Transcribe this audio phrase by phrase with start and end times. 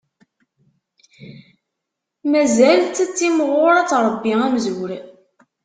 [2.31, 4.91] Mazal-tt ad timɣur, ad tṛebbi amzur.